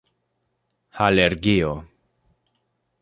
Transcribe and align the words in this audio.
alergio 1.03 1.73